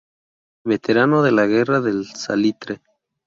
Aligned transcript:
Veterano 0.65 1.21
de 1.21 1.31
la 1.31 1.45
Guerra 1.45 1.79
del 1.79 2.05
Salitre. 2.07 2.81